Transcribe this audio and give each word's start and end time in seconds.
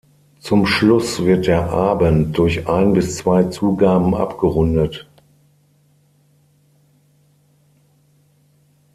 Zum 0.39 0.65
Schluss 0.65 1.23
wird 1.25 1.45
der 1.45 1.69
Abend 1.69 2.35
durch 2.35 2.67
ein 2.67 2.93
bis 2.93 3.17
zwei 3.17 3.43
Zugaben 3.43 4.15
abgerundet. 4.15 5.07